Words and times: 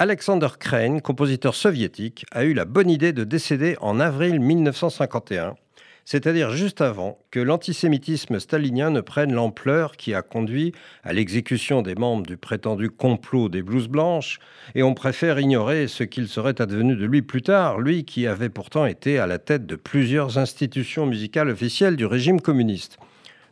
Alexander 0.00 0.46
Crane, 0.60 1.00
compositeur 1.00 1.56
soviétique, 1.56 2.24
a 2.30 2.44
eu 2.44 2.54
la 2.54 2.64
bonne 2.64 2.88
idée 2.88 3.12
de 3.12 3.24
décéder 3.24 3.76
en 3.80 3.98
avril 3.98 4.38
1951 4.38 5.56
c'est-à-dire 6.04 6.52
juste 6.52 6.80
avant 6.80 7.18
que 7.30 7.38
l'antisémitisme 7.38 8.40
stalinien 8.40 8.88
ne 8.88 9.02
prenne 9.02 9.34
l'ampleur 9.34 9.94
qui 9.98 10.14
a 10.14 10.22
conduit 10.22 10.72
à 11.04 11.12
l'exécution 11.12 11.82
des 11.82 11.96
membres 11.96 12.24
du 12.24 12.38
prétendu 12.38 12.88
complot 12.88 13.50
des 13.50 13.60
blouses 13.60 13.88
blanches, 13.88 14.38
et 14.74 14.82
on 14.82 14.94
préfère 14.94 15.38
ignorer 15.38 15.86
ce 15.86 16.04
qu'il 16.04 16.28
serait 16.28 16.62
advenu 16.62 16.96
de 16.96 17.04
lui 17.04 17.20
plus 17.20 17.42
tard, 17.42 17.78
lui 17.78 18.06
qui 18.06 18.26
avait 18.26 18.48
pourtant 18.48 18.86
été 18.86 19.18
à 19.18 19.26
la 19.26 19.38
tête 19.38 19.66
de 19.66 19.76
plusieurs 19.76 20.38
institutions 20.38 21.04
musicales 21.04 21.50
officielles 21.50 21.96
du 21.96 22.06
régime 22.06 22.40
communiste. 22.40 22.98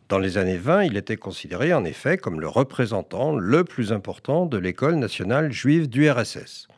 Dans 0.09 0.19
les 0.19 0.37
années 0.37 0.57
20, 0.57 0.85
il 0.85 0.95
était 0.95 1.17
considéré 1.17 1.73
en 1.73 1.83
effet 1.83 2.17
comme 2.17 2.39
le 2.39 2.47
représentant 2.47 3.35
le 3.35 3.65
plus 3.65 3.91
important 3.91 4.45
de 4.45 4.57
l'école 4.57 4.95
nationale 4.95 5.51
juive 5.51 5.89
du 5.89 6.09
RSS. 6.09 6.69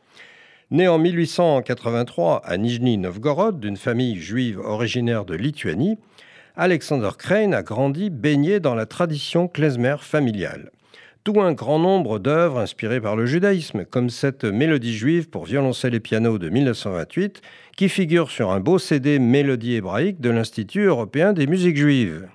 Né 0.72 0.88
en 0.88 0.98
1883 0.98 2.42
à 2.44 2.56
Nijni 2.56 2.98
Novgorod, 2.98 3.60
d'une 3.60 3.76
famille 3.76 4.16
juive 4.16 4.58
originaire 4.58 5.24
de 5.24 5.36
Lituanie, 5.36 5.96
Alexander 6.56 7.10
Crane 7.16 7.54
a 7.54 7.62
grandi 7.62 8.10
baigné 8.10 8.58
dans 8.58 8.74
la 8.74 8.86
tradition 8.86 9.46
klezmer 9.46 9.96
familiale. 10.00 10.72
Tout 11.22 11.40
un 11.40 11.52
grand 11.52 11.78
nombre 11.78 12.18
d'œuvres 12.18 12.58
inspirées 12.58 13.00
par 13.00 13.14
le 13.14 13.26
judaïsme, 13.26 13.84
comme 13.84 14.10
cette 14.10 14.44
mélodie 14.44 14.96
juive 14.96 15.28
pour 15.28 15.44
violoncelle 15.44 15.94
et 15.94 16.00
piano 16.00 16.38
de 16.38 16.48
1928, 16.48 17.42
qui 17.76 17.88
figure 17.88 18.30
sur 18.30 18.50
un 18.50 18.58
beau 18.58 18.78
CD 18.78 19.20
Mélodie 19.20 19.74
hébraïque 19.74 20.20
de 20.20 20.30
l'Institut 20.30 20.86
européen 20.86 21.32
des 21.32 21.46
musiques 21.46 21.76
juives. 21.76 22.26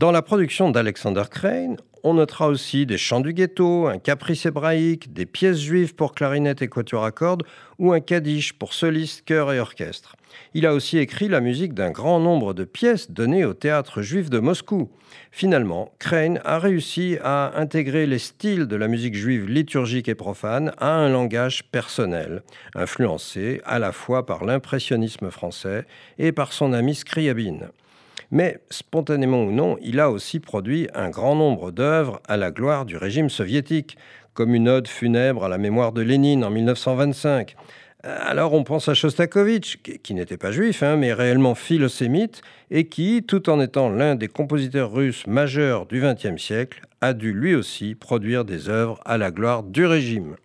Dans 0.00 0.12
la 0.12 0.22
production 0.22 0.70
d'Alexander 0.70 1.24
Crane, 1.30 1.76
on 2.04 2.14
notera 2.14 2.48
aussi 2.48 2.86
des 2.86 2.96
chants 2.96 3.20
du 3.20 3.34
ghetto, 3.34 3.86
un 3.86 3.98
caprice 3.98 4.46
hébraïque, 4.46 5.12
des 5.12 5.26
pièces 5.26 5.58
juives 5.58 5.94
pour 5.94 6.14
clarinette 6.14 6.62
et 6.62 6.68
quatuor 6.68 7.04
à 7.04 7.12
cordes 7.12 7.42
ou 7.78 7.92
un 7.92 8.00
kaddish 8.00 8.54
pour 8.54 8.72
soliste, 8.72 9.26
chœur 9.26 9.52
et 9.52 9.60
orchestre. 9.60 10.16
Il 10.54 10.64
a 10.64 10.72
aussi 10.72 10.96
écrit 10.96 11.28
la 11.28 11.42
musique 11.42 11.74
d'un 11.74 11.90
grand 11.90 12.18
nombre 12.18 12.54
de 12.54 12.64
pièces 12.64 13.10
données 13.10 13.44
au 13.44 13.52
théâtre 13.52 14.00
juif 14.00 14.30
de 14.30 14.38
Moscou. 14.38 14.88
Finalement, 15.32 15.92
Crane 15.98 16.40
a 16.46 16.58
réussi 16.58 17.18
à 17.22 17.60
intégrer 17.60 18.06
les 18.06 18.18
styles 18.18 18.68
de 18.68 18.76
la 18.76 18.88
musique 18.88 19.14
juive 19.14 19.50
liturgique 19.50 20.08
et 20.08 20.14
profane 20.14 20.72
à 20.78 20.94
un 20.94 21.10
langage 21.10 21.64
personnel, 21.64 22.42
influencé 22.74 23.60
à 23.66 23.78
la 23.78 23.92
fois 23.92 24.24
par 24.24 24.46
l'impressionnisme 24.46 25.30
français 25.30 25.84
et 26.18 26.32
par 26.32 26.54
son 26.54 26.72
ami 26.72 26.94
Scriabine. 26.94 27.68
Mais, 28.30 28.60
spontanément 28.70 29.42
ou 29.42 29.50
non, 29.50 29.76
il 29.82 29.98
a 29.98 30.10
aussi 30.10 30.38
produit 30.38 30.88
un 30.94 31.10
grand 31.10 31.34
nombre 31.34 31.72
d'œuvres 31.72 32.20
à 32.28 32.36
la 32.36 32.50
gloire 32.50 32.84
du 32.84 32.96
régime 32.96 33.28
soviétique, 33.28 33.96
comme 34.34 34.54
une 34.54 34.68
ode 34.68 34.88
funèbre 34.88 35.44
à 35.44 35.48
la 35.48 35.58
mémoire 35.58 35.92
de 35.92 36.02
Lénine 36.02 36.44
en 36.44 36.50
1925. 36.50 37.56
Alors 38.02 38.54
on 38.54 38.64
pense 38.64 38.88
à 38.88 38.94
Shostakovich, 38.94 39.82
qui, 40.02 40.14
n'était 40.14 40.38
pas 40.38 40.52
juif, 40.52 40.82
hein, 40.82 40.96
mais 40.96 41.12
réellement 41.12 41.54
philosémite, 41.54 42.40
et 42.70 42.86
qui, 42.86 43.22
tout 43.22 43.50
en 43.50 43.60
étant 43.60 43.90
l'un 43.90 44.14
des 44.14 44.28
compositeurs 44.28 44.92
russes 44.92 45.26
majeurs 45.26 45.84
du 45.86 46.00
XXe 46.00 46.40
siècle, 46.40 46.82
a 47.02 47.12
dû 47.12 47.32
lui 47.32 47.54
aussi 47.54 47.94
produire 47.94 48.44
des 48.44 48.68
œuvres 48.68 49.00
à 49.04 49.18
la 49.18 49.30
gloire 49.30 49.62
du 49.62 49.84
régime. 49.84 50.36